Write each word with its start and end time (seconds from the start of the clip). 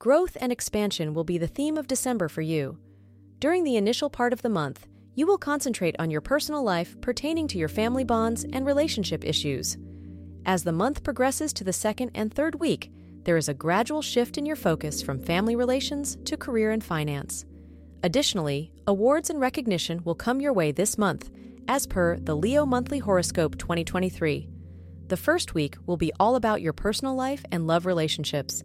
Growth 0.00 0.34
and 0.40 0.50
expansion 0.50 1.12
will 1.12 1.24
be 1.24 1.36
the 1.36 1.46
theme 1.46 1.76
of 1.76 1.86
December 1.86 2.26
for 2.26 2.40
you. 2.40 2.78
During 3.38 3.64
the 3.64 3.76
initial 3.76 4.08
part 4.08 4.32
of 4.32 4.40
the 4.40 4.48
month, 4.48 4.86
you 5.14 5.26
will 5.26 5.36
concentrate 5.36 5.94
on 5.98 6.10
your 6.10 6.22
personal 6.22 6.62
life 6.62 6.98
pertaining 7.02 7.46
to 7.48 7.58
your 7.58 7.68
family 7.68 8.02
bonds 8.02 8.44
and 8.50 8.64
relationship 8.64 9.22
issues. 9.26 9.76
As 10.46 10.64
the 10.64 10.72
month 10.72 11.02
progresses 11.04 11.52
to 11.52 11.64
the 11.64 11.74
second 11.74 12.12
and 12.14 12.32
third 12.32 12.58
week, 12.58 12.90
there 13.24 13.36
is 13.36 13.50
a 13.50 13.52
gradual 13.52 14.00
shift 14.00 14.38
in 14.38 14.46
your 14.46 14.56
focus 14.56 15.02
from 15.02 15.20
family 15.20 15.54
relations 15.54 16.16
to 16.24 16.38
career 16.38 16.70
and 16.70 16.82
finance. 16.82 17.44
Additionally, 18.02 18.72
awards 18.86 19.28
and 19.28 19.38
recognition 19.38 20.02
will 20.04 20.14
come 20.14 20.40
your 20.40 20.54
way 20.54 20.72
this 20.72 20.96
month, 20.96 21.28
as 21.68 21.86
per 21.86 22.18
the 22.20 22.34
Leo 22.34 22.64
Monthly 22.64 23.00
Horoscope 23.00 23.58
2023. 23.58 24.48
The 25.08 25.16
first 25.18 25.52
week 25.52 25.76
will 25.84 25.98
be 25.98 26.10
all 26.18 26.36
about 26.36 26.62
your 26.62 26.72
personal 26.72 27.14
life 27.14 27.44
and 27.52 27.66
love 27.66 27.84
relationships. 27.84 28.62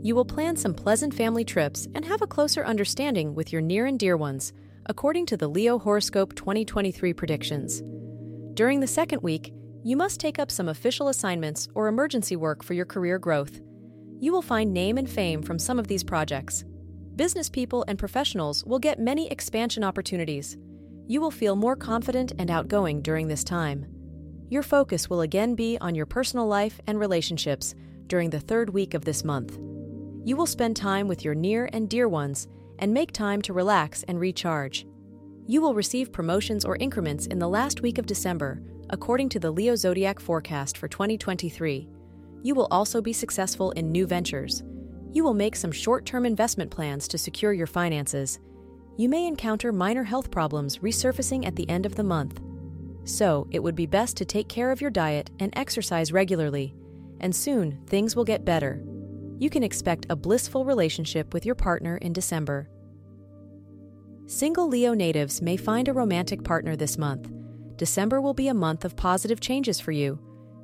You 0.00 0.14
will 0.14 0.24
plan 0.24 0.54
some 0.54 0.74
pleasant 0.74 1.12
family 1.12 1.44
trips 1.44 1.88
and 1.92 2.04
have 2.04 2.22
a 2.22 2.26
closer 2.26 2.64
understanding 2.64 3.34
with 3.34 3.52
your 3.52 3.60
near 3.60 3.86
and 3.86 3.98
dear 3.98 4.16
ones, 4.16 4.52
according 4.86 5.26
to 5.26 5.36
the 5.36 5.48
Leo 5.48 5.76
Horoscope 5.76 6.36
2023 6.36 7.12
predictions. 7.12 7.82
During 8.54 8.78
the 8.78 8.86
second 8.86 9.22
week, 9.22 9.52
you 9.82 9.96
must 9.96 10.20
take 10.20 10.38
up 10.38 10.52
some 10.52 10.68
official 10.68 11.08
assignments 11.08 11.66
or 11.74 11.88
emergency 11.88 12.36
work 12.36 12.62
for 12.62 12.74
your 12.74 12.86
career 12.86 13.18
growth. 13.18 13.60
You 14.20 14.32
will 14.32 14.42
find 14.42 14.72
name 14.72 14.98
and 14.98 15.10
fame 15.10 15.42
from 15.42 15.58
some 15.58 15.80
of 15.80 15.88
these 15.88 16.04
projects. 16.04 16.64
Business 17.16 17.50
people 17.50 17.84
and 17.88 17.98
professionals 17.98 18.64
will 18.64 18.78
get 18.78 19.00
many 19.00 19.28
expansion 19.32 19.82
opportunities. 19.82 20.56
You 21.08 21.20
will 21.20 21.32
feel 21.32 21.56
more 21.56 21.74
confident 21.74 22.32
and 22.38 22.52
outgoing 22.52 23.02
during 23.02 23.26
this 23.26 23.42
time. 23.42 23.84
Your 24.48 24.62
focus 24.62 25.10
will 25.10 25.22
again 25.22 25.56
be 25.56 25.76
on 25.80 25.96
your 25.96 26.06
personal 26.06 26.46
life 26.46 26.80
and 26.86 27.00
relationships 27.00 27.74
during 28.06 28.30
the 28.30 28.40
third 28.40 28.70
week 28.70 28.94
of 28.94 29.04
this 29.04 29.24
month. 29.24 29.58
You 30.28 30.36
will 30.36 30.44
spend 30.44 30.76
time 30.76 31.08
with 31.08 31.24
your 31.24 31.34
near 31.34 31.70
and 31.72 31.88
dear 31.88 32.06
ones 32.06 32.48
and 32.80 32.92
make 32.92 33.12
time 33.12 33.40
to 33.40 33.54
relax 33.54 34.02
and 34.08 34.20
recharge. 34.20 34.86
You 35.46 35.62
will 35.62 35.72
receive 35.72 36.12
promotions 36.12 36.66
or 36.66 36.76
increments 36.76 37.24
in 37.24 37.38
the 37.38 37.48
last 37.48 37.80
week 37.80 37.96
of 37.96 38.04
December, 38.04 38.60
according 38.90 39.30
to 39.30 39.40
the 39.40 39.50
Leo 39.50 39.74
Zodiac 39.74 40.20
forecast 40.20 40.76
for 40.76 40.86
2023. 40.86 41.88
You 42.42 42.54
will 42.54 42.68
also 42.70 43.00
be 43.00 43.14
successful 43.14 43.70
in 43.70 43.90
new 43.90 44.06
ventures. 44.06 44.62
You 45.14 45.24
will 45.24 45.32
make 45.32 45.56
some 45.56 45.72
short 45.72 46.04
term 46.04 46.26
investment 46.26 46.70
plans 46.70 47.08
to 47.08 47.16
secure 47.16 47.54
your 47.54 47.66
finances. 47.66 48.38
You 48.98 49.08
may 49.08 49.26
encounter 49.26 49.72
minor 49.72 50.04
health 50.04 50.30
problems 50.30 50.80
resurfacing 50.80 51.46
at 51.46 51.56
the 51.56 51.70
end 51.70 51.86
of 51.86 51.94
the 51.94 52.04
month. 52.04 52.38
So, 53.04 53.48
it 53.50 53.62
would 53.62 53.74
be 53.74 53.86
best 53.86 54.18
to 54.18 54.26
take 54.26 54.50
care 54.50 54.72
of 54.72 54.82
your 54.82 54.90
diet 54.90 55.30
and 55.40 55.56
exercise 55.56 56.12
regularly, 56.12 56.74
and 57.18 57.34
soon 57.34 57.80
things 57.86 58.14
will 58.14 58.24
get 58.24 58.44
better 58.44 58.84
you 59.38 59.50
can 59.50 59.62
expect 59.62 60.06
a 60.10 60.16
blissful 60.16 60.64
relationship 60.64 61.32
with 61.32 61.46
your 61.46 61.54
partner 61.54 61.96
in 61.98 62.12
December. 62.12 62.68
Single 64.26 64.68
Leo 64.68 64.92
natives 64.94 65.40
may 65.40 65.56
find 65.56 65.88
a 65.88 65.92
romantic 65.92 66.44
partner 66.44 66.76
this 66.76 66.98
month. 66.98 67.30
December 67.76 68.20
will 68.20 68.34
be 68.34 68.48
a 68.48 68.54
month 68.54 68.84
of 68.84 68.96
positive 68.96 69.40
changes 69.40 69.80
for 69.80 69.92
you. 69.92 70.18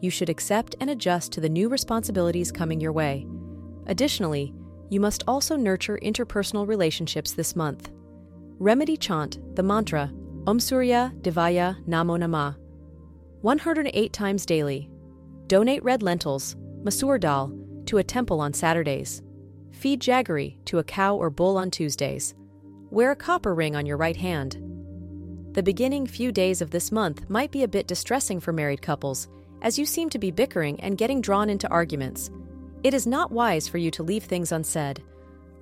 You 0.00 0.10
should 0.10 0.28
accept 0.28 0.74
and 0.80 0.90
adjust 0.90 1.32
to 1.32 1.40
the 1.40 1.48
new 1.48 1.68
responsibilities 1.68 2.52
coming 2.52 2.80
your 2.80 2.92
way. 2.92 3.26
Additionally, 3.86 4.52
you 4.90 5.00
must 5.00 5.24
also 5.26 5.56
nurture 5.56 5.98
interpersonal 6.02 6.66
relationships 6.66 7.32
this 7.32 7.56
month. 7.56 7.90
Remedy 8.58 8.96
chant 8.96 9.38
the 9.56 9.62
mantra 9.62 10.12
Om 10.46 10.60
Surya 10.60 11.12
Devaya 11.22 11.82
Namo 11.86 12.18
Namah 12.18 12.56
108 13.42 14.12
times 14.12 14.44
daily. 14.44 14.90
Donate 15.46 15.82
red 15.84 16.02
lentils, 16.02 16.56
masoor 16.82 17.20
dal, 17.20 17.52
to 17.86 17.98
a 17.98 18.04
temple 18.04 18.40
on 18.40 18.52
Saturdays. 18.52 19.22
Feed 19.72 20.00
jaggery 20.00 20.58
to 20.64 20.78
a 20.78 20.84
cow 20.84 21.16
or 21.16 21.30
bull 21.30 21.56
on 21.56 21.70
Tuesdays. 21.70 22.34
Wear 22.90 23.10
a 23.10 23.16
copper 23.16 23.54
ring 23.54 23.76
on 23.76 23.86
your 23.86 23.96
right 23.96 24.16
hand. 24.16 24.58
The 25.52 25.62
beginning 25.62 26.06
few 26.06 26.32
days 26.32 26.60
of 26.60 26.70
this 26.70 26.92
month 26.92 27.28
might 27.28 27.50
be 27.50 27.62
a 27.62 27.68
bit 27.68 27.86
distressing 27.86 28.40
for 28.40 28.52
married 28.52 28.82
couples, 28.82 29.28
as 29.62 29.78
you 29.78 29.86
seem 29.86 30.10
to 30.10 30.18
be 30.18 30.30
bickering 30.30 30.78
and 30.80 30.98
getting 30.98 31.20
drawn 31.20 31.48
into 31.48 31.68
arguments. 31.68 32.30
It 32.82 32.94
is 32.94 33.06
not 33.06 33.32
wise 33.32 33.66
for 33.66 33.78
you 33.78 33.90
to 33.92 34.02
leave 34.02 34.24
things 34.24 34.52
unsaid. 34.52 35.02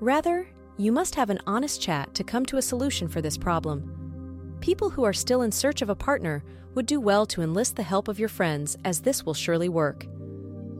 Rather, 0.00 0.46
you 0.76 0.90
must 0.90 1.14
have 1.14 1.30
an 1.30 1.40
honest 1.46 1.80
chat 1.80 2.14
to 2.14 2.24
come 2.24 2.44
to 2.46 2.56
a 2.56 2.62
solution 2.62 3.06
for 3.08 3.22
this 3.22 3.38
problem. 3.38 4.56
People 4.60 4.90
who 4.90 5.04
are 5.04 5.12
still 5.12 5.42
in 5.42 5.52
search 5.52 5.82
of 5.82 5.90
a 5.90 5.94
partner 5.94 6.42
would 6.74 6.86
do 6.86 7.00
well 7.00 7.24
to 7.26 7.42
enlist 7.42 7.76
the 7.76 7.82
help 7.82 8.08
of 8.08 8.18
your 8.18 8.28
friends, 8.28 8.76
as 8.84 9.00
this 9.00 9.24
will 9.24 9.34
surely 9.34 9.68
work. 9.68 10.06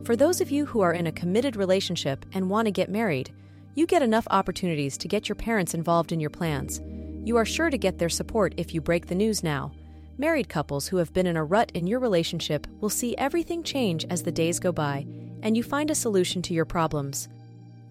For 0.05 0.15
those 0.15 0.39
of 0.39 0.51
you 0.51 0.67
who 0.67 0.81
are 0.81 0.93
in 0.93 1.07
a 1.07 1.11
committed 1.11 1.55
relationship 1.55 2.27
and 2.31 2.47
want 2.47 2.67
to 2.67 2.71
get 2.71 2.89
married, 2.91 3.33
you 3.73 3.87
get 3.87 4.03
enough 4.03 4.27
opportunities 4.29 4.99
to 4.99 5.07
get 5.07 5.27
your 5.27 5.35
parents 5.35 5.73
involved 5.73 6.11
in 6.11 6.19
your 6.19 6.29
plans. 6.29 6.79
You 7.23 7.37
are 7.37 7.43
sure 7.43 7.71
to 7.71 7.77
get 7.79 7.97
their 7.97 8.07
support 8.07 8.53
if 8.55 8.71
you 8.71 8.81
break 8.81 9.07
the 9.07 9.15
news 9.15 9.43
now. 9.43 9.71
Married 10.19 10.47
couples 10.47 10.87
who 10.87 10.97
have 10.97 11.11
been 11.11 11.25
in 11.25 11.35
a 11.35 11.43
rut 11.43 11.71
in 11.73 11.87
your 11.87 11.99
relationship 11.99 12.67
will 12.81 12.89
see 12.89 13.17
everything 13.17 13.63
change 13.63 14.05
as 14.11 14.21
the 14.21 14.31
days 14.31 14.59
go 14.59 14.71
by 14.71 15.07
and 15.41 15.57
you 15.57 15.63
find 15.63 15.89
a 15.89 15.95
solution 15.95 16.43
to 16.43 16.53
your 16.53 16.65
problems. 16.65 17.27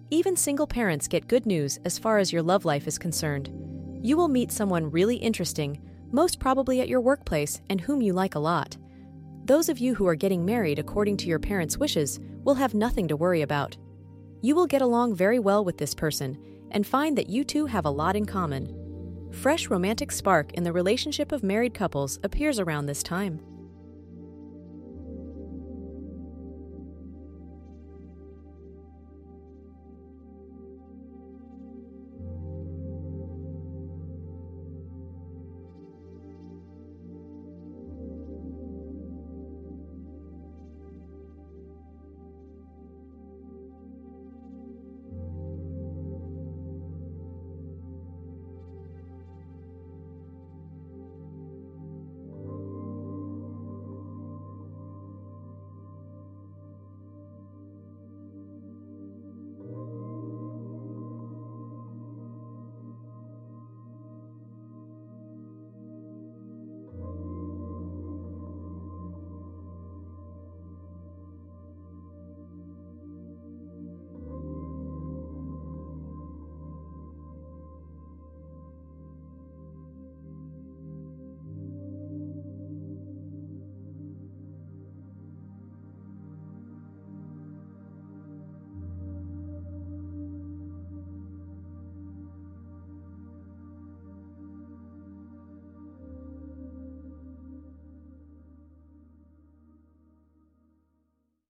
Even 0.09 0.37
single 0.37 0.67
parents 0.67 1.09
get 1.09 1.27
good 1.27 1.45
news 1.45 1.79
as 1.83 1.99
far 1.99 2.17
as 2.17 2.31
your 2.31 2.41
love 2.41 2.63
life 2.63 2.87
is 2.87 2.97
concerned. 2.97 3.49
You 4.01 4.15
will 4.15 4.29
meet 4.29 4.53
someone 4.53 4.89
really 4.89 5.17
interesting, 5.17 5.81
most 6.13 6.39
probably 6.39 6.79
at 6.79 6.87
your 6.87 7.01
workplace, 7.01 7.59
and 7.69 7.81
whom 7.81 8.01
you 8.01 8.13
like 8.13 8.35
a 8.35 8.39
lot. 8.39 8.77
Those 9.45 9.69
of 9.69 9.77
you 9.77 9.93
who 9.93 10.07
are 10.07 10.15
getting 10.15 10.43
married 10.43 10.79
according 10.79 11.17
to 11.17 11.27
your 11.27 11.37
parents' 11.37 11.77
wishes 11.77 12.19
will 12.43 12.55
have 12.55 12.73
nothing 12.73 13.07
to 13.09 13.15
worry 13.15 13.43
about. 13.43 13.77
You 14.41 14.55
will 14.55 14.65
get 14.65 14.81
along 14.81 15.13
very 15.13 15.37
well 15.37 15.63
with 15.63 15.77
this 15.77 15.93
person 15.93 16.35
and 16.71 16.85
find 16.85 17.15
that 17.15 17.29
you 17.29 17.43
two 17.43 17.67
have 17.67 17.85
a 17.85 17.91
lot 17.91 18.15
in 18.15 18.25
common. 18.25 19.29
Fresh 19.31 19.69
romantic 19.69 20.11
spark 20.11 20.51
in 20.53 20.63
the 20.63 20.73
relationship 20.73 21.31
of 21.31 21.43
married 21.43 21.75
couples 21.75 22.17
appears 22.23 22.57
around 22.59 22.87
this 22.87 23.03
time. 23.03 23.39